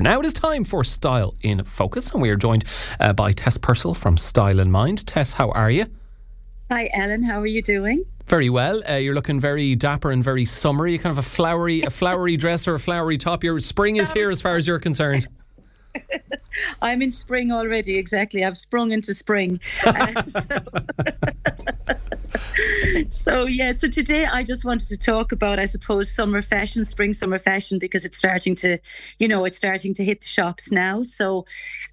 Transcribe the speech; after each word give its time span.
Now 0.00 0.20
it 0.20 0.26
is 0.26 0.32
time 0.32 0.64
for 0.64 0.84
Style 0.84 1.34
in 1.42 1.64
Focus, 1.64 2.12
and 2.12 2.22
we 2.22 2.30
are 2.30 2.36
joined 2.36 2.64
uh, 3.00 3.12
by 3.12 3.32
Tess 3.32 3.56
Purcell 3.56 3.94
from 3.94 4.16
Style 4.16 4.60
in 4.60 4.70
Mind. 4.70 5.06
Tess, 5.06 5.32
how 5.32 5.50
are 5.50 5.70
you? 5.70 5.86
Hi, 6.70 6.90
Ellen. 6.94 7.22
How 7.22 7.40
are 7.40 7.46
you 7.46 7.62
doing? 7.62 8.04
Very 8.26 8.48
well. 8.48 8.82
Uh, 8.88 8.94
you're 8.94 9.14
looking 9.14 9.38
very 9.38 9.74
dapper 9.74 10.10
and 10.10 10.24
very 10.24 10.46
summery. 10.46 10.96
Kind 10.98 11.12
of 11.12 11.18
a 11.18 11.28
flowery, 11.28 11.82
a 11.82 11.90
flowery 11.90 12.36
dress 12.38 12.66
or 12.66 12.74
a 12.74 12.80
flowery 12.80 13.18
top. 13.18 13.44
Your 13.44 13.60
spring 13.60 13.96
is 13.96 14.10
here, 14.12 14.30
as 14.30 14.40
far 14.40 14.56
as 14.56 14.66
you're 14.66 14.78
concerned. 14.78 15.28
I'm 16.82 17.02
in 17.02 17.12
spring 17.12 17.52
already. 17.52 17.98
Exactly. 17.98 18.44
I've 18.44 18.56
sprung 18.56 18.92
into 18.92 19.14
spring. 19.14 19.60
Uh, 19.86 20.22
so 20.24 20.40
so 23.10 23.46
yeah, 23.46 23.72
so 23.72 23.88
today 23.88 24.26
I 24.26 24.42
just 24.42 24.64
wanted 24.64 24.88
to 24.88 24.98
talk 24.98 25.32
about, 25.32 25.58
I 25.58 25.64
suppose, 25.64 26.10
summer 26.10 26.42
fashion, 26.42 26.84
spring 26.84 27.12
summer 27.12 27.38
fashion, 27.38 27.78
because 27.78 28.04
it's 28.04 28.16
starting 28.16 28.54
to, 28.56 28.78
you 29.18 29.28
know, 29.28 29.44
it's 29.44 29.56
starting 29.56 29.94
to 29.94 30.04
hit 30.04 30.20
the 30.20 30.26
shops 30.26 30.70
now. 30.70 31.02
So, 31.02 31.44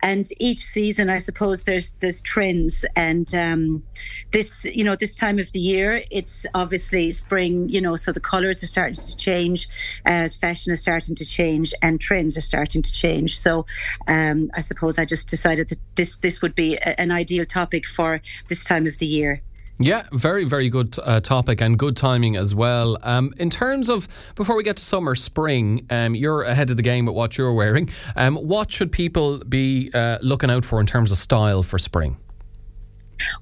and 0.01 0.27
each 0.39 0.65
season, 0.65 1.09
I 1.09 1.17
suppose 1.17 1.63
there's 1.63 1.93
there's 2.01 2.21
trends, 2.21 2.85
and 2.95 3.33
um, 3.35 3.83
this, 4.31 4.63
you 4.65 4.83
know, 4.83 4.95
this 4.95 5.15
time 5.15 5.39
of 5.39 5.51
the 5.51 5.59
year, 5.59 6.03
it's 6.11 6.45
obviously 6.53 7.11
spring, 7.11 7.69
you 7.69 7.81
know, 7.81 7.95
so 7.95 8.11
the 8.11 8.19
colours 8.19 8.63
are 8.63 8.67
starting 8.67 8.95
to 8.95 9.17
change, 9.17 9.69
uh, 10.05 10.29
fashion 10.29 10.71
is 10.71 10.81
starting 10.81 11.15
to 11.15 11.25
change, 11.25 11.73
and 11.81 12.01
trends 12.01 12.37
are 12.37 12.41
starting 12.41 12.81
to 12.81 12.91
change. 12.91 13.39
So, 13.39 13.65
um, 14.07 14.51
I 14.55 14.61
suppose 14.61 14.99
I 14.99 15.05
just 15.05 15.29
decided 15.29 15.69
that 15.69 15.79
this 15.95 16.17
this 16.17 16.41
would 16.41 16.55
be 16.55 16.75
a, 16.75 16.99
an 16.99 17.11
ideal 17.11 17.45
topic 17.45 17.85
for 17.85 18.21
this 18.49 18.63
time 18.63 18.87
of 18.87 18.97
the 18.97 19.05
year. 19.05 19.41
Yeah, 19.83 20.03
very, 20.11 20.45
very 20.45 20.69
good 20.69 20.95
uh, 21.01 21.21
topic 21.21 21.59
and 21.59 21.77
good 21.77 21.97
timing 21.97 22.35
as 22.35 22.53
well. 22.53 22.97
Um, 23.01 23.33
in 23.37 23.49
terms 23.49 23.89
of, 23.89 24.07
before 24.35 24.55
we 24.55 24.63
get 24.63 24.77
to 24.77 24.83
summer, 24.83 25.15
spring, 25.15 25.87
um, 25.89 26.13
you're 26.13 26.43
ahead 26.43 26.69
of 26.69 26.77
the 26.77 26.83
game 26.83 27.05
with 27.07 27.15
what 27.15 27.37
you're 27.37 27.53
wearing. 27.53 27.89
Um, 28.15 28.35
what 28.35 28.71
should 28.71 28.91
people 28.91 29.39
be 29.39 29.89
uh, 29.93 30.19
looking 30.21 30.51
out 30.51 30.65
for 30.65 30.79
in 30.79 30.85
terms 30.85 31.11
of 31.11 31.17
style 31.17 31.63
for 31.63 31.79
spring? 31.79 32.17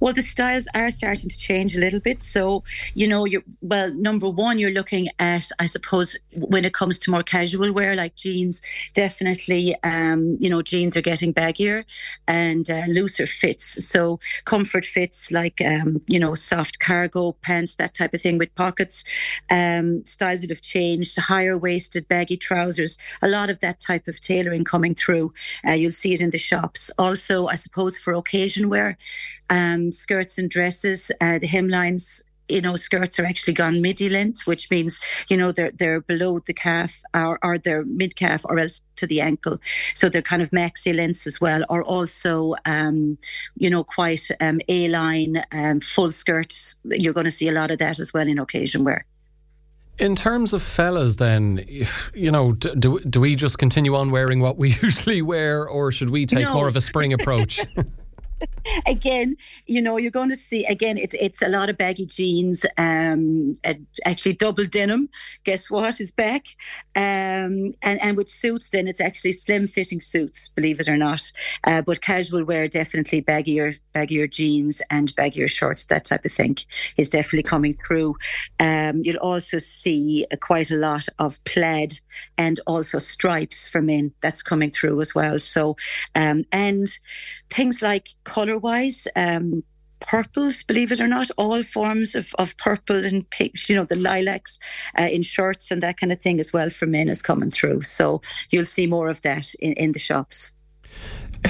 Well, 0.00 0.12
the 0.12 0.22
styles 0.22 0.66
are 0.74 0.90
starting 0.90 1.28
to 1.28 1.38
change 1.38 1.76
a 1.76 1.80
little 1.80 2.00
bit. 2.00 2.20
So, 2.20 2.64
you 2.94 3.06
know, 3.06 3.24
you're, 3.24 3.42
well, 3.60 3.92
number 3.94 4.28
one, 4.28 4.58
you're 4.58 4.70
looking 4.70 5.08
at, 5.18 5.48
I 5.58 5.66
suppose, 5.66 6.16
when 6.32 6.64
it 6.64 6.74
comes 6.74 6.98
to 7.00 7.10
more 7.10 7.22
casual 7.22 7.72
wear 7.72 7.94
like 7.94 8.16
jeans, 8.16 8.62
definitely, 8.94 9.74
um, 9.82 10.36
you 10.40 10.50
know, 10.50 10.62
jeans 10.62 10.96
are 10.96 11.02
getting 11.02 11.32
baggier 11.32 11.84
and 12.26 12.68
uh, 12.70 12.84
looser 12.88 13.26
fits. 13.26 13.84
So, 13.86 14.20
comfort 14.44 14.84
fits 14.84 15.30
like, 15.30 15.60
um, 15.60 16.00
you 16.06 16.18
know, 16.18 16.34
soft 16.34 16.78
cargo 16.80 17.32
pants, 17.42 17.76
that 17.76 17.94
type 17.94 18.14
of 18.14 18.22
thing 18.22 18.38
with 18.38 18.54
pockets. 18.54 19.04
Um, 19.50 20.04
styles 20.06 20.40
that 20.40 20.50
have 20.50 20.62
changed, 20.62 21.18
higher 21.18 21.56
waisted, 21.56 22.08
baggy 22.08 22.36
trousers, 22.36 22.98
a 23.22 23.28
lot 23.28 23.50
of 23.50 23.60
that 23.60 23.80
type 23.80 24.08
of 24.08 24.20
tailoring 24.20 24.64
coming 24.64 24.94
through. 24.94 25.32
Uh, 25.66 25.72
you'll 25.72 25.92
see 25.92 26.12
it 26.12 26.20
in 26.20 26.30
the 26.30 26.38
shops. 26.38 26.90
Also, 26.98 27.46
I 27.46 27.54
suppose, 27.54 27.98
for 27.98 28.12
occasion 28.14 28.68
wear, 28.68 28.96
um, 29.50 29.92
skirts 29.92 30.38
and 30.38 30.48
dresses. 30.48 31.10
Uh, 31.20 31.38
the 31.38 31.48
hemlines 31.48 32.22
you 32.50 32.60
know, 32.60 32.76
skirts 32.76 33.18
are 33.18 33.24
actually 33.24 33.52
gone 33.52 33.80
midi 33.80 34.08
length, 34.08 34.46
which 34.46 34.70
means, 34.70 34.98
you 35.28 35.36
know, 35.36 35.52
they're 35.52 35.70
they're 35.70 36.00
below 36.00 36.40
the 36.40 36.52
calf 36.52 37.00
or, 37.14 37.38
or 37.42 37.58
they're 37.58 37.84
mid 37.84 38.16
calf 38.16 38.42
or 38.44 38.58
else 38.58 38.82
to 38.96 39.06
the 39.06 39.20
ankle. 39.20 39.58
So 39.94 40.08
they're 40.08 40.22
kind 40.22 40.42
of 40.42 40.50
maxi 40.50 40.94
lengths 40.94 41.26
as 41.26 41.40
well, 41.40 41.64
or 41.68 41.82
also, 41.82 42.54
um, 42.66 43.16
you 43.56 43.70
know, 43.70 43.84
quite 43.84 44.28
um, 44.40 44.60
A 44.68 44.88
line, 44.88 45.42
um, 45.52 45.80
full 45.80 46.10
skirts. 46.10 46.74
You're 46.84 47.14
going 47.14 47.24
to 47.24 47.30
see 47.30 47.48
a 47.48 47.52
lot 47.52 47.70
of 47.70 47.78
that 47.78 47.98
as 47.98 48.12
well 48.12 48.26
in 48.26 48.38
occasion 48.38 48.84
wear. 48.84 49.06
In 49.98 50.16
terms 50.16 50.54
of 50.54 50.62
fellas, 50.62 51.16
then, 51.16 51.62
you 52.14 52.30
know, 52.30 52.52
do, 52.52 53.00
do 53.00 53.20
we 53.20 53.36
just 53.36 53.58
continue 53.58 53.94
on 53.94 54.10
wearing 54.10 54.40
what 54.40 54.56
we 54.56 54.70
usually 54.82 55.22
wear, 55.22 55.68
or 55.68 55.92
should 55.92 56.10
we 56.10 56.26
take 56.26 56.44
no. 56.44 56.54
more 56.54 56.68
of 56.68 56.76
a 56.76 56.80
spring 56.80 57.12
approach? 57.12 57.60
again, 58.86 59.36
you 59.66 59.80
know, 59.82 59.96
you're 59.96 60.10
going 60.10 60.28
to 60.28 60.34
see 60.34 60.64
again. 60.64 60.98
It's 60.98 61.14
it's 61.14 61.42
a 61.42 61.48
lot 61.48 61.70
of 61.70 61.78
baggy 61.78 62.06
jeans. 62.06 62.64
Um, 62.76 63.56
actually 64.04 64.34
double 64.34 64.66
denim. 64.66 65.08
Guess 65.44 65.70
what 65.70 66.00
is 66.00 66.12
back? 66.12 66.46
Um, 66.96 67.72
and 67.82 68.00
and 68.00 68.16
with 68.16 68.30
suits, 68.30 68.70
then 68.70 68.86
it's 68.86 69.00
actually 69.00 69.32
slim 69.32 69.66
fitting 69.66 70.00
suits. 70.00 70.48
Believe 70.48 70.80
it 70.80 70.88
or 70.88 70.96
not, 70.96 71.30
uh, 71.64 71.82
but 71.82 72.00
casual 72.00 72.44
wear 72.44 72.68
definitely 72.68 73.22
baggier 73.22 73.78
baggier 73.94 74.30
jeans 74.30 74.82
and 74.90 75.14
baggier 75.16 75.48
shorts. 75.48 75.86
That 75.86 76.04
type 76.04 76.24
of 76.24 76.32
thing 76.32 76.56
is 76.96 77.08
definitely 77.08 77.42
coming 77.42 77.74
through. 77.86 78.16
Um, 78.58 79.02
you'll 79.04 79.16
also 79.16 79.58
see 79.58 80.26
quite 80.40 80.70
a 80.70 80.76
lot 80.76 81.06
of 81.18 81.42
plaid 81.44 82.00
and 82.38 82.60
also 82.66 82.98
stripes 82.98 83.66
for 83.66 83.82
men. 83.82 84.12
That's 84.20 84.42
coming 84.42 84.70
through 84.70 85.00
as 85.00 85.14
well. 85.14 85.38
So, 85.38 85.76
um, 86.14 86.44
and 86.52 86.88
things 87.50 87.82
like 87.82 88.10
color 88.30 88.58
wise. 88.58 89.08
Um, 89.16 89.64
purples, 90.00 90.62
believe 90.62 90.90
it 90.92 91.00
or 91.00 91.08
not, 91.08 91.30
all 91.36 91.62
forms 91.62 92.14
of, 92.14 92.34
of 92.38 92.56
purple 92.56 93.04
and 93.04 93.28
pink, 93.28 93.68
you 93.68 93.76
know, 93.76 93.84
the 93.84 93.96
lilacs 93.96 94.58
uh, 94.98 95.02
in 95.02 95.22
shirts 95.22 95.70
and 95.70 95.82
that 95.82 95.98
kind 95.98 96.10
of 96.10 96.20
thing 96.22 96.40
as 96.40 96.52
well 96.52 96.70
for 96.70 96.86
men 96.86 97.08
is 97.08 97.20
coming 97.20 97.50
through. 97.50 97.82
So 97.82 98.22
you'll 98.48 98.64
see 98.64 98.86
more 98.86 99.08
of 99.10 99.20
that 99.22 99.52
in, 99.60 99.74
in 99.74 99.92
the 99.92 99.98
shops. 99.98 100.52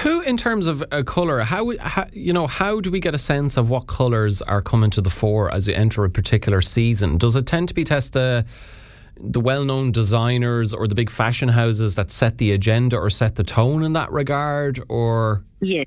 Who, 0.02 0.20
in 0.22 0.36
terms 0.36 0.66
of 0.66 0.82
uh, 0.90 1.02
colour, 1.04 1.40
how, 1.40 1.76
how, 1.78 2.06
you 2.12 2.32
know 2.32 2.46
how 2.46 2.80
do 2.80 2.90
we 2.90 3.00
get 3.00 3.14
a 3.14 3.18
sense 3.18 3.56
of 3.56 3.70
what 3.70 3.86
colours 3.86 4.42
are 4.42 4.62
coming 4.62 4.90
to 4.90 5.00
the 5.00 5.10
fore 5.10 5.52
as 5.52 5.68
you 5.68 5.74
enter 5.74 6.04
a 6.04 6.10
particular 6.10 6.60
season? 6.60 7.18
Does 7.18 7.36
it 7.36 7.46
tend 7.46 7.68
to 7.68 7.74
be 7.74 7.84
Tess 7.84 8.10
the 8.10 8.44
the 9.22 9.40
well-known 9.40 9.92
designers 9.92 10.72
or 10.72 10.88
the 10.88 10.94
big 10.94 11.10
fashion 11.10 11.48
houses 11.50 11.94
that 11.94 12.10
set 12.10 12.38
the 12.38 12.52
agenda 12.52 12.96
or 12.96 13.10
set 13.10 13.34
the 13.36 13.44
tone 13.44 13.82
in 13.84 13.92
that 13.92 14.10
regard, 14.10 14.80
or 14.88 15.44
yeah, 15.60 15.84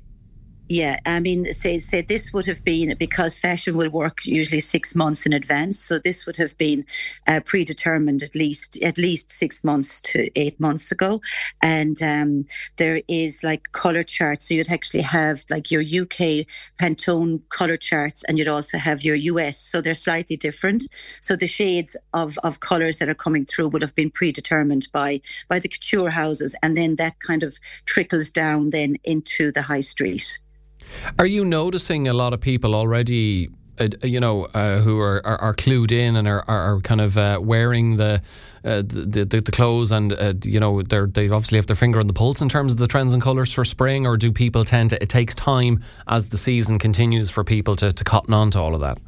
yeah, 0.68 0.98
I 1.04 1.20
mean, 1.20 1.52
say 1.52 1.78
say 1.78 2.00
this 2.00 2.32
would 2.32 2.46
have 2.46 2.64
been 2.64 2.96
because 2.98 3.36
fashion 3.36 3.76
will 3.76 3.90
work 3.90 4.24
usually 4.24 4.60
six 4.60 4.94
months 4.94 5.26
in 5.26 5.34
advance. 5.34 5.78
So 5.78 5.98
this 5.98 6.24
would 6.24 6.38
have 6.38 6.56
been 6.56 6.86
uh, 7.26 7.40
predetermined 7.40 8.22
at 8.22 8.34
least 8.34 8.80
at 8.82 8.96
least 8.96 9.30
six 9.30 9.62
months 9.62 10.00
to 10.02 10.30
eight 10.40 10.58
months 10.58 10.90
ago. 10.90 11.20
And 11.60 12.02
um, 12.02 12.46
there 12.78 13.02
is 13.08 13.44
like 13.44 13.72
color 13.72 14.02
charts. 14.02 14.48
So 14.48 14.54
you'd 14.54 14.70
actually 14.70 15.02
have 15.02 15.44
like 15.50 15.70
your 15.70 15.82
UK 15.82 16.46
Pantone 16.80 17.42
color 17.50 17.76
charts, 17.76 18.24
and 18.24 18.38
you'd 18.38 18.48
also 18.48 18.78
have 18.78 19.04
your 19.04 19.16
US. 19.16 19.58
So 19.58 19.82
they're 19.82 19.92
slightly 19.92 20.36
different. 20.36 20.84
So 21.20 21.36
the 21.36 21.46
shades 21.46 21.94
of 22.14 22.38
of 22.38 22.60
colors 22.60 23.00
that 23.00 23.10
are 23.10 23.14
coming 23.14 23.44
through 23.44 23.68
would 23.68 23.82
have 23.82 23.94
been 23.94 24.10
predetermined 24.10 24.88
by 24.92 25.20
by 25.46 25.58
the 25.58 25.68
couture 25.68 26.10
houses, 26.10 26.56
and 26.62 26.74
then 26.74 26.96
that 26.96 27.20
kind 27.20 27.42
of 27.42 27.58
trickles 27.84 28.30
down 28.30 28.70
then 28.70 28.96
into 29.04 29.52
the 29.52 29.62
high 29.62 29.80
street. 29.80 30.38
Are 31.18 31.26
you 31.26 31.44
noticing 31.44 32.08
a 32.08 32.12
lot 32.12 32.32
of 32.32 32.40
people 32.40 32.74
already? 32.74 33.50
Uh, 33.76 33.88
you 34.04 34.20
know, 34.20 34.44
uh, 34.54 34.78
who 34.78 35.00
are, 35.00 35.20
are, 35.26 35.36
are, 35.40 35.52
clued 35.52 35.90
in 35.90 36.14
and 36.14 36.28
are, 36.28 36.44
are, 36.46 36.80
kind 36.82 37.00
of 37.00 37.18
uh, 37.18 37.40
wearing 37.42 37.96
the, 37.96 38.22
uh, 38.64 38.82
the, 38.86 39.24
the, 39.24 39.40
the 39.40 39.50
clothes, 39.50 39.90
and 39.90 40.12
uh, 40.12 40.32
you 40.44 40.60
know, 40.60 40.80
they 40.80 41.04
they 41.06 41.28
obviously 41.28 41.58
have 41.58 41.66
their 41.66 41.74
finger 41.74 41.98
on 41.98 42.06
the 42.06 42.12
pulse 42.12 42.40
in 42.40 42.48
terms 42.48 42.72
of 42.72 42.78
the 42.78 42.86
trends 42.86 43.14
and 43.14 43.20
colours 43.20 43.52
for 43.52 43.64
spring. 43.64 44.06
Or 44.06 44.16
do 44.16 44.30
people 44.30 44.62
tend 44.62 44.90
to? 44.90 45.02
It 45.02 45.08
takes 45.08 45.34
time 45.34 45.82
as 46.06 46.28
the 46.28 46.38
season 46.38 46.78
continues 46.78 47.30
for 47.30 47.42
people 47.42 47.74
to, 47.74 47.92
to 47.92 48.04
cotton 48.04 48.32
on 48.32 48.52
to 48.52 48.60
all 48.60 48.76
of 48.76 48.80
that. 48.82 48.98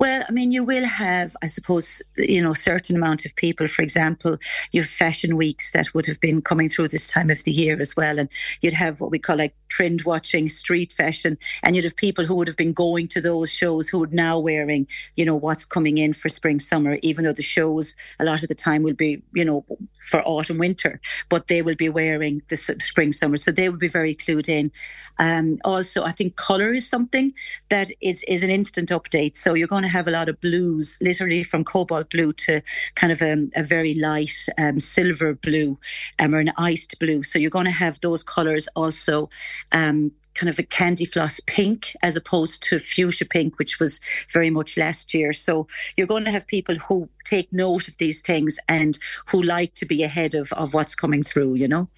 Well, 0.00 0.24
I 0.28 0.32
mean, 0.32 0.50
you 0.50 0.64
will 0.64 0.84
have, 0.84 1.36
I 1.40 1.46
suppose, 1.46 2.02
you 2.16 2.42
know, 2.42 2.52
certain 2.52 2.96
amount 2.96 3.24
of 3.24 3.34
people. 3.36 3.68
For 3.68 3.82
example, 3.82 4.38
you 4.72 4.82
have 4.82 4.90
fashion 4.90 5.36
weeks 5.36 5.70
that 5.70 5.94
would 5.94 6.06
have 6.06 6.20
been 6.20 6.42
coming 6.42 6.68
through 6.68 6.88
this 6.88 7.06
time 7.06 7.30
of 7.30 7.44
the 7.44 7.52
year 7.52 7.80
as 7.80 7.96
well, 7.96 8.18
and 8.18 8.28
you'd 8.60 8.74
have 8.74 9.00
what 9.00 9.10
we 9.10 9.18
call 9.18 9.36
like 9.36 9.54
trend 9.74 10.02
watching, 10.02 10.48
street 10.48 10.92
fashion, 10.92 11.36
and 11.62 11.74
you'd 11.74 11.88
have 11.88 11.96
people 11.96 12.24
who 12.24 12.36
would 12.36 12.48
have 12.48 12.62
been 12.64 12.72
going 12.72 13.08
to 13.08 13.20
those 13.20 13.50
shows 13.50 13.88
who 13.88 13.98
would 13.98 14.12
now 14.12 14.38
wearing, 14.38 14.86
you 15.16 15.24
know, 15.24 15.34
what's 15.34 15.64
coming 15.64 15.98
in 15.98 16.12
for 16.12 16.28
spring, 16.28 16.60
summer. 16.60 16.96
Even 17.02 17.24
though 17.24 17.32
the 17.32 17.42
shows 17.56 17.96
a 18.20 18.24
lot 18.24 18.42
of 18.42 18.48
the 18.48 18.54
time 18.54 18.82
will 18.84 18.94
be, 18.94 19.10
you 19.34 19.44
know, 19.44 19.64
for 20.10 20.22
autumn, 20.34 20.58
winter, 20.58 21.00
but 21.28 21.48
they 21.48 21.60
will 21.60 21.74
be 21.74 21.88
wearing 21.88 22.42
the 22.50 22.56
spring, 22.56 23.12
summer, 23.12 23.36
so 23.36 23.50
they 23.50 23.68
will 23.68 23.84
be 23.88 23.88
very 24.00 24.14
clued 24.14 24.48
in. 24.48 24.70
Um, 25.18 25.58
also, 25.64 26.04
I 26.04 26.12
think 26.12 26.36
color 26.36 26.72
is 26.72 26.88
something 26.88 27.32
that 27.68 27.88
is 28.00 28.22
is 28.34 28.42
an 28.42 28.50
instant 28.50 28.90
update. 28.90 29.36
So 29.36 29.54
you're 29.54 29.74
going 29.74 29.88
to 29.88 29.96
have 29.98 30.08
a 30.08 30.16
lot 30.18 30.28
of 30.28 30.40
blues, 30.40 30.98
literally 31.00 31.42
from 31.42 31.64
cobalt 31.64 32.10
blue 32.10 32.32
to 32.46 32.62
kind 32.94 33.12
of 33.12 33.20
a, 33.22 33.48
a 33.56 33.64
very 33.64 33.94
light 33.94 34.38
um, 34.58 34.78
silver 34.78 35.34
blue 35.34 35.78
um, 36.20 36.34
or 36.34 36.38
an 36.38 36.52
iced 36.56 36.98
blue. 37.00 37.22
So 37.22 37.38
you're 37.38 37.58
going 37.58 37.72
to 37.72 37.82
have 37.84 38.00
those 38.00 38.22
colours 38.22 38.68
also. 38.76 39.28
Um, 39.72 40.12
kind 40.34 40.50
of 40.50 40.58
a 40.58 40.62
candy 40.64 41.04
floss 41.04 41.40
pink 41.46 41.96
as 42.02 42.16
opposed 42.16 42.62
to 42.64 42.78
fuchsia 42.78 43.24
pink, 43.24 43.58
which 43.58 43.78
was 43.78 44.00
very 44.32 44.50
much 44.50 44.76
last 44.76 45.14
year. 45.14 45.32
So 45.32 45.66
you're 45.96 46.06
going 46.06 46.24
to 46.24 46.30
have 46.30 46.46
people 46.46 46.74
who 46.74 47.08
take 47.24 47.52
note 47.52 47.88
of 47.88 47.96
these 47.98 48.20
things 48.20 48.58
and 48.68 48.98
who 49.26 49.42
like 49.42 49.74
to 49.74 49.86
be 49.86 50.02
ahead 50.02 50.34
of, 50.34 50.52
of 50.52 50.74
what's 50.74 50.94
coming 50.94 51.22
through, 51.22 51.54
you 51.54 51.68
know? 51.68 51.88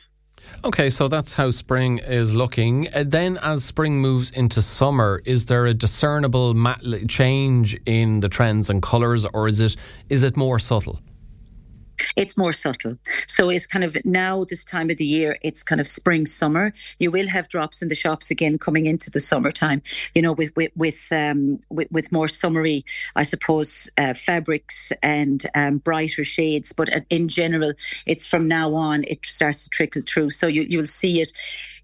Okay, 0.65 0.91
so 0.91 1.09
that's 1.09 1.35
how 1.35 1.51
spring 1.51 1.99
is 1.99 2.35
looking. 2.35 2.89
Uh, 2.95 3.05
then, 3.07 3.37
as 3.39 3.65
spring 3.65 4.01
moves 4.01 4.31
into 4.31 4.63
summer, 4.63 5.21
is 5.25 5.47
there 5.47 5.67
a 5.67 5.75
discernible 5.75 6.55
change 7.09 7.77
in 7.85 8.21
the 8.21 8.29
trends 8.29 8.71
and 8.71 8.81
colours, 8.81 9.27
or 9.35 9.49
is 9.49 9.61
it 9.61 9.77
is 10.09 10.23
it 10.23 10.37
more 10.37 10.61
subtle? 10.61 11.01
It's 12.17 12.37
more 12.37 12.55
subtle. 12.55 12.97
So 13.27 13.51
it's 13.51 13.67
kind 13.67 13.85
of 13.85 13.97
now 14.05 14.45
this 14.45 14.65
time 14.65 14.89
of 14.91 14.97
the 14.97 15.05
year, 15.05 15.37
it's 15.43 15.63
kind 15.63 15.81
of 15.81 15.87
spring, 15.87 16.25
summer. 16.25 16.73
You 16.99 17.11
will 17.11 17.29
have 17.29 17.49
drops 17.49 17.83
in 17.83 17.89
the 17.89 17.95
shops 17.95 18.31
again 18.31 18.59
coming 18.59 18.87
into 18.87 19.11
the 19.11 19.21
summertime, 19.21 19.83
you 20.15 20.23
know, 20.23 20.33
with 20.33 20.57
with 20.57 20.73
with 20.75 21.09
um, 21.13 21.61
with, 21.69 21.91
with, 21.93 22.11
more 22.13 22.29
summery, 22.29 22.85
I 23.17 23.25
suppose, 23.25 23.91
uh, 23.99 24.15
fabrics 24.15 24.93
and 25.03 25.45
um, 25.55 25.79
brighter 25.79 26.25
shades. 26.25 26.73
But 26.73 26.89
in 27.11 27.29
general, 27.29 27.75
it's 28.07 28.27
from 28.27 28.49
now 28.49 28.75
on, 28.75 29.05
it 29.05 29.27
starts 29.27 29.65
to 29.65 29.71
trickle 29.71 30.03
through. 30.07 30.31
So 30.31 30.47
you, 30.47 30.63
you'll 30.63 30.87
see 30.87 31.21
it 31.21 31.33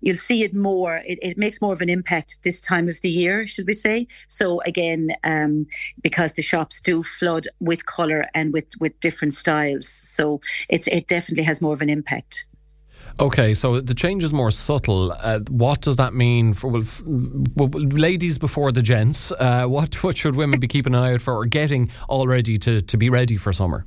you'll 0.03 0.17
see 0.17 0.43
it 0.43 0.55
more. 0.55 0.97
It, 1.07 1.19
it, 1.23 1.39
makes 1.39 1.63
more 1.63 1.73
of 1.73 1.81
an 1.81 1.89
impact 1.89 2.37
this 2.45 2.61
time 2.61 2.89
of 2.89 3.01
the 3.01 3.09
year, 3.09 3.47
should 3.47 3.67
we 3.67 3.73
say? 3.73 4.07
So 4.29 4.61
again, 4.63 5.13
um, 5.25 5.67
because 6.03 6.33
the 6.33 6.43
shops 6.43 6.81
do 6.81 7.03
flood 7.03 7.47
with 7.61 7.87
colour 7.87 8.27
and 8.35 8.53
with 8.53 8.67
with 8.79 8.99
different 9.01 9.35
styles, 9.35 9.89
so 9.89 10.41
it's 10.69 10.87
it 10.89 11.09
definitely 11.09 11.45
has 11.45 11.61
more 11.63 11.73
of 11.73 11.81
an 11.81 11.89
impact. 11.89 12.45
Okay, 13.21 13.53
so 13.55 13.81
the 13.81 13.95
change 13.95 14.25
is 14.25 14.33
more 14.33 14.51
subtle. 14.51 15.13
Uh, 15.13 15.41
what 15.51 15.83
does 15.83 15.97
that 15.97 16.15
mean 16.15 16.55
for 16.55 16.69
well, 16.69 16.83
f- 16.83 17.03
well, 17.05 17.69
ladies 17.69 18.39
before 18.39 18.73
the 18.73 18.83
gents? 18.83 19.33
Uh, 19.33 19.67
what 19.67 20.03
what 20.03 20.17
should 20.17 20.37
women 20.37 20.61
be 20.61 20.69
keeping 20.69 20.95
an 20.95 21.03
eye 21.03 21.15
out 21.15 21.21
for 21.21 21.35
or 21.35 21.47
getting 21.47 21.91
all 22.09 22.27
ready 22.27 22.59
to, 22.59 22.81
to 22.81 22.97
be 22.97 23.11
ready 23.11 23.37
for 23.37 23.53
summer? 23.53 23.87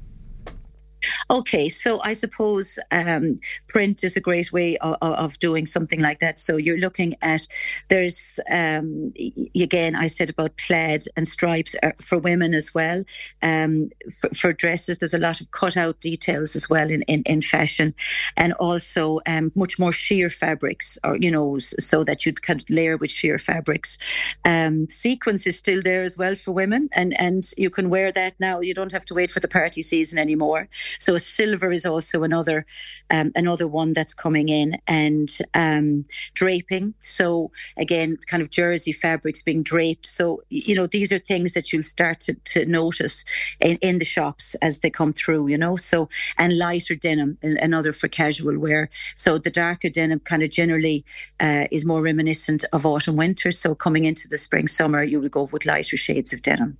Okay, 1.30 1.70
so 1.70 2.02
I 2.02 2.14
suppose 2.14 2.80
um, 2.92 3.40
print 3.68 4.04
is 4.04 4.16
a 4.16 4.22
great 4.22 4.52
way 4.52 4.78
of, 4.78 4.98
of, 5.02 5.40
doing 5.40 5.66
something 5.66 6.00
like 6.00 6.20
that. 6.20 6.40
So 6.40 6.58
you're 6.58 6.78
looking 6.78 7.16
at 7.22 7.48
there's 7.90 8.40
um, 8.50 9.14
again 9.56 9.96
I 9.96 10.08
said 10.08 10.30
about 10.30 10.58
plaid 10.58 11.08
and 11.18 11.28
stripes 11.28 11.76
uh, 11.84 11.92
for 12.00 12.18
women 12.18 12.54
as 12.54 12.74
well. 12.74 13.04
Um, 13.42 13.90
for, 14.20 14.30
for, 14.30 14.54
dresses, 14.54 14.98
there's 14.98 15.14
a 15.14 15.20
lot 15.20 15.42
of 15.42 15.52
cutout 15.52 16.00
details 16.00 16.56
as 16.56 16.70
well 16.70 16.90
in 16.90 17.02
in, 17.04 17.24
in 17.24 17.42
fashion, 17.42 17.94
and 18.38 18.54
also 18.54 19.20
um, 19.26 19.52
much 19.56 19.78
more 19.80 19.92
sheer 19.92 20.30
fabrics, 20.30 20.98
or 21.04 21.18
you 21.18 21.32
know, 21.32 21.60
so 21.60 22.04
that 22.04 22.26
you 22.26 22.34
can 22.34 22.62
layer 22.70 22.98
with 22.98 23.12
sheer 23.12 23.40
fabrics. 23.40 23.98
Um, 24.46 24.88
sequence 24.90 25.48
is 25.48 25.58
still 25.58 25.82
there 25.82 26.04
as 26.04 26.18
well 26.18 26.36
for 26.36 26.52
women, 26.52 26.90
and 26.94 27.20
and 27.20 27.50
you 27.58 27.70
can 27.70 27.90
wear 27.90 28.12
that 28.12 28.34
now. 28.40 28.62
You 28.62 28.74
don't 28.74 28.92
have 28.92 29.06
to 29.06 29.14
wait 29.14 29.32
for 29.32 29.40
the 29.40 29.48
party 29.48 29.82
season 29.82 30.18
anymore. 30.18 30.70
So 31.00 31.18
silver 31.18 31.72
is 31.72 31.86
also 31.86 32.24
another 32.24 32.66
um, 33.10 33.32
another 33.36 33.68
one 33.68 33.94
that's 33.94 34.14
coming 34.14 34.50
in, 34.50 34.78
and 34.88 35.36
um, 35.54 36.06
draping. 36.34 36.94
So 37.00 37.52
again, 37.78 38.18
kind 38.28 38.42
of 38.42 38.50
jersey 38.50 38.94
fabrics 38.94 39.42
being 39.42 39.64
draped. 39.64 40.08
So 40.08 40.42
you 40.50 40.76
know 40.76 40.88
these 40.88 41.12
are 41.12 41.20
things 41.20 41.54
that 41.54 41.72
you'll 41.72 41.84
start 41.84 42.20
to, 42.22 42.34
to 42.34 42.66
notice 42.66 43.24
in, 43.60 43.78
in 43.78 44.00
the 44.00 44.06
shops 44.06 44.56
as 44.56 44.80
they 44.80 44.90
come 44.90 45.14
through. 45.14 45.48
You 45.48 45.58
know, 45.58 45.76
so 45.76 46.10
and 46.38 46.58
lighter 46.58 46.96
denim, 46.96 47.38
another 47.42 47.92
for 47.92 48.08
casual 48.08 48.58
wear. 48.58 48.90
So 49.16 49.38
the 49.38 49.52
darker 49.52 49.90
denim 49.90 50.20
kind 50.20 50.44
of 50.44 50.50
generally 50.50 51.06
uh, 51.40 51.66
is 51.72 51.86
more 51.86 52.02
reminiscent 52.02 52.64
of 52.74 52.86
autumn 52.86 53.16
winter. 53.16 53.52
So 53.52 53.76
coming 53.76 54.06
into 54.06 54.28
the 54.28 54.38
spring 54.38 54.68
summer, 54.68 55.04
you 55.04 55.20
will 55.20 55.30
go 55.30 55.44
with 55.44 55.66
lighter 55.66 55.98
shades 55.98 56.34
of 56.34 56.42
denim. 56.42 56.78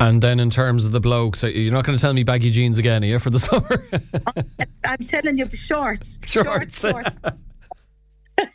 And 0.00 0.22
then 0.22 0.40
in 0.40 0.50
terms 0.50 0.86
of 0.86 0.92
the 0.92 1.00
blokes, 1.00 1.42
you're 1.42 1.72
not 1.72 1.84
going 1.84 1.96
to 1.96 2.00
tell 2.00 2.12
me 2.12 2.22
baggy 2.22 2.50
jeans 2.50 2.78
again, 2.78 3.02
are 3.02 3.06
you, 3.06 3.18
for 3.18 3.30
the 3.30 3.38
summer? 3.38 3.82
I'm 4.84 4.98
telling 4.98 5.38
you, 5.38 5.48
shorts. 5.54 6.18
Shorts. 6.26 6.80
shorts, 6.80 6.80
shorts. 6.80 7.16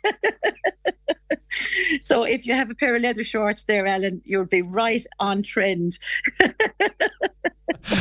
so 2.00 2.24
if 2.24 2.46
you 2.46 2.54
have 2.54 2.70
a 2.70 2.74
pair 2.74 2.94
of 2.94 3.02
leather 3.02 3.24
shorts 3.24 3.64
there, 3.64 3.86
Ellen, 3.86 4.22
you'll 4.24 4.44
be 4.44 4.62
right 4.62 5.04
on 5.18 5.42
trend. 5.42 5.98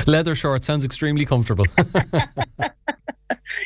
leather 0.07 0.35
shorts 0.35 0.67
sounds 0.67 0.85
extremely 0.85 1.25
comfortable. 1.25 1.65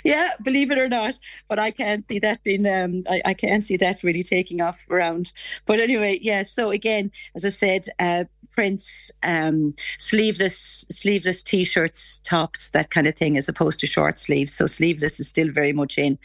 yeah, 0.04 0.32
believe 0.44 0.72
it 0.72 0.78
or 0.78 0.88
not, 0.88 1.18
but 1.48 1.60
I 1.60 1.72
can't 1.72 2.06
see 2.08 2.20
that 2.20 2.44
being. 2.44 2.68
Um, 2.68 3.04
I, 3.10 3.22
I 3.26 3.34
can't 3.34 3.64
see 3.64 3.78
that 3.78 4.04
really 4.04 4.24
taking 4.24 4.62
off 4.62 4.86
around. 4.90 5.32
But 5.66 5.80
anyway, 5.80 6.20
yeah. 6.22 6.44
So 6.44 6.72
again, 6.72 7.12
as 7.36 7.46
I 7.46 7.50
said, 7.50 7.86
uh, 8.00 8.26
prints, 8.56 9.12
um, 9.24 9.76
sleeveless 10.00 10.86
sleeveless 10.90 11.44
t-shirts, 11.44 12.20
tops, 12.24 12.70
that 12.72 12.90
kind 12.90 13.08
of 13.08 13.16
thing, 13.16 13.38
as 13.38 13.50
opposed 13.50 13.80
to 13.82 13.88
short 13.88 14.20
sleeves. 14.20 14.54
So 14.54 14.66
sleeveless 14.66 15.20
is 15.20 15.28
still 15.28 15.52
very 15.52 15.74
much 15.74 15.98
in, 15.98 16.18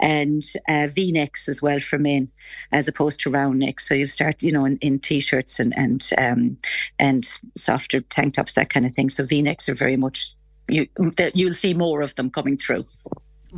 and 0.00 0.42
uh, 0.68 0.88
V-necks 0.88 1.48
as 1.48 1.62
well 1.62 1.80
for 1.80 1.98
men, 1.98 2.28
as 2.72 2.88
opposed 2.88 3.20
to 3.20 3.30
round 3.30 3.58
necks. 3.60 3.88
So 3.88 3.94
you 3.94 4.06
start, 4.06 4.42
you 4.42 4.52
know, 4.52 4.64
in, 4.64 4.76
in 4.78 4.98
t-shirts 4.98 5.60
and 5.60 5.76
and 5.78 6.10
um, 6.18 6.58
and 6.98 7.26
softer 7.56 8.00
tank 8.00 8.34
tops, 8.34 8.54
that 8.54 8.70
kind 8.70 8.84
of 8.84 8.92
thing. 8.92 9.10
So 9.10 9.24
V-necks 9.24 9.68
are 9.68 9.74
very 9.74 9.96
much 9.96 10.34
you 10.68 10.88
that 11.16 11.36
you'll 11.36 11.54
see 11.54 11.74
more 11.74 12.02
of 12.02 12.14
them 12.16 12.30
coming 12.30 12.56
through. 12.56 12.84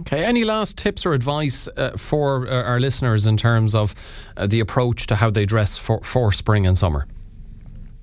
Okay. 0.01 0.25
Any 0.25 0.45
last 0.45 0.77
tips 0.77 1.05
or 1.07 1.13
advice 1.13 1.69
uh, 1.77 1.97
for 1.97 2.47
uh, 2.47 2.63
our 2.63 2.79
listeners 2.79 3.27
in 3.27 3.37
terms 3.37 3.75
of 3.75 3.95
uh, 4.37 4.47
the 4.47 4.61
approach 4.61 5.07
to 5.09 5.17
how 5.17 5.31
they 5.31 5.45
dress 5.45 5.77
for, 5.77 6.01
for 6.03 6.31
spring 6.31 6.67
and 6.67 6.79
summer? 6.79 7.07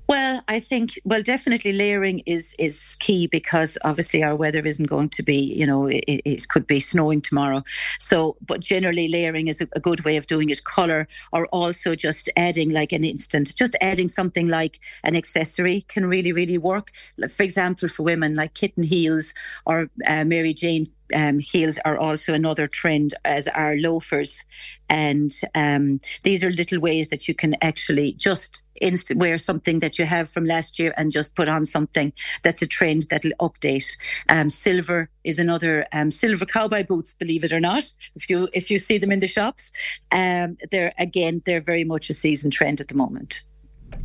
Well, 0.08 0.40
I 0.46 0.60
think 0.60 1.00
well, 1.04 1.22
definitely 1.22 1.72
layering 1.72 2.20
is 2.26 2.54
is 2.60 2.96
key 3.00 3.26
because 3.26 3.76
obviously 3.82 4.22
our 4.22 4.36
weather 4.36 4.64
isn't 4.64 4.86
going 4.86 5.08
to 5.10 5.22
be, 5.22 5.36
you 5.36 5.66
know, 5.66 5.86
it, 5.86 6.04
it 6.06 6.48
could 6.48 6.66
be 6.66 6.78
snowing 6.78 7.20
tomorrow. 7.20 7.64
So, 7.98 8.36
but 8.46 8.60
generally 8.60 9.08
layering 9.08 9.48
is 9.48 9.60
a, 9.60 9.68
a, 9.74 9.80
good 9.80 10.04
way 10.04 10.16
of 10.16 10.28
doing 10.28 10.50
it. 10.50 10.62
Color 10.62 11.08
or 11.32 11.46
also 11.46 11.96
just 11.96 12.28
adding 12.36 12.70
like 12.70 12.92
an 12.92 13.02
instant, 13.02 13.56
just 13.56 13.74
adding 13.80 14.08
something 14.08 14.46
like 14.46 14.78
an 15.02 15.16
accessory 15.16 15.84
can 15.88 16.06
really 16.06 16.32
really 16.32 16.58
work. 16.58 16.92
For 17.28 17.42
example, 17.42 17.88
for 17.88 18.04
women 18.04 18.36
like 18.36 18.54
kitten 18.54 18.84
heels 18.84 19.34
or 19.64 19.90
uh, 20.06 20.24
Mary 20.24 20.54
Jane 20.54 20.86
um, 21.14 21.38
heels 21.38 21.78
are 21.84 21.96
also 21.96 22.34
another 22.34 22.66
trend, 22.66 23.14
as 23.24 23.48
are 23.48 23.76
loafers. 23.76 24.44
And 24.88 25.34
um, 25.54 26.00
these 26.22 26.44
are 26.44 26.50
little 26.50 26.80
ways 26.80 27.08
that 27.08 27.26
you 27.26 27.34
can 27.34 27.56
actually 27.60 28.12
just 28.12 28.66
inst- 28.76 29.16
wear 29.16 29.38
something 29.38 29.80
that 29.80 29.98
you 29.98 30.06
have 30.06 30.30
from 30.30 30.44
last 30.44 30.78
year 30.78 30.94
and 30.96 31.10
just 31.10 31.34
put 31.34 31.48
on 31.48 31.66
something 31.66 32.12
that's 32.42 32.62
a 32.62 32.66
trend 32.66 33.06
that'll 33.10 33.32
update. 33.40 33.96
Um, 34.28 34.50
silver 34.50 35.10
is 35.24 35.38
another 35.38 35.86
um, 35.92 36.10
silver 36.10 36.46
cowboy 36.46 36.84
boots, 36.84 37.14
believe 37.14 37.44
it 37.44 37.52
or 37.52 37.60
not. 37.60 37.90
If 38.14 38.30
you 38.30 38.48
if 38.52 38.70
you 38.70 38.78
see 38.78 38.98
them 38.98 39.12
in 39.12 39.20
the 39.20 39.26
shops, 39.26 39.72
um, 40.12 40.56
they're 40.70 40.94
again 40.98 41.42
they're 41.46 41.60
very 41.60 41.84
much 41.84 42.10
a 42.10 42.14
season 42.14 42.50
trend 42.50 42.80
at 42.80 42.88
the 42.88 42.94
moment. 42.94 43.42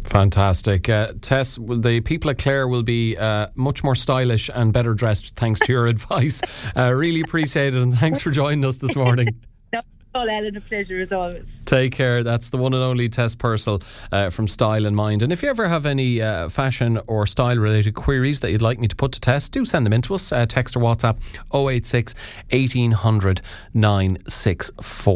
Fantastic. 0.03 0.89
Uh, 0.89 1.13
Tess, 1.21 1.56
the 1.56 2.01
people 2.01 2.31
at 2.31 2.38
Clare 2.38 2.68
will 2.68 2.83
be 2.83 3.15
uh, 3.18 3.48
much 3.56 3.83
more 3.83 3.95
stylish 3.95 4.50
and 4.53 4.74
better 4.74 4.94
dressed 4.94 5.36
thanks 5.36 5.59
to 5.62 5.71
your 5.71 5.88
advice. 5.88 6.42
Uh, 6.75 6.92
really 6.94 7.21
appreciate 7.21 7.74
it 7.74 7.81
and 7.81 7.94
thanks 7.94 8.19
for 8.19 8.31
joining 8.31 8.65
us 8.65 8.77
this 8.77 8.95
morning. 8.95 9.27
All 10.13 10.30
Ellen, 10.30 10.57
a 10.57 10.62
pleasure 10.62 11.00
as 11.00 11.13
always. 11.13 11.57
Take 11.63 11.93
care. 11.93 12.22
That's 12.22 12.50
the 12.50 12.58
one 12.58 12.74
and 12.74 12.84
only 12.84 13.08
Tess 13.08 13.34
Purcell 13.34 13.81
uh, 14.12 14.29
from 14.29 14.46
Style 14.46 14.86
in 14.86 14.93
Mind. 14.93 15.24
And 15.24 15.31
if 15.31 15.41
you 15.41 15.50
ever 15.50 15.70
have 15.70 15.86
any 15.86 16.22
uh, 16.22 16.50
fashion 16.50 17.00
or 17.08 17.25
style 17.25 17.55
related 17.55 17.96
queries 17.96 18.41
that 18.41 18.51
you'd 18.51 18.62
like 18.62 18.77
me 18.77 18.89
to 18.89 18.96
put 18.96 19.13
to 19.13 19.22
Tess, 19.22 19.48
do 19.48 19.63
send 19.63 19.86
them 19.86 19.93
in 19.93 20.01
to 20.01 20.15
us. 20.15 20.34
Uh, 20.34 20.46
text 20.46 20.75
or 20.75 20.81
WhatsApp 20.81 21.17
086 21.53 22.13
1800 22.50 23.41
964. 23.74 25.01